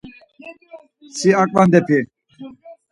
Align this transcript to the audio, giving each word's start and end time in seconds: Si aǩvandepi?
Si 1.17 1.29
aǩvandepi? 1.41 1.99